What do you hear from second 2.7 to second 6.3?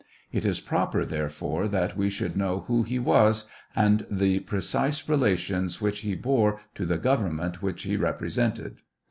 he was, and the precise rela tions which he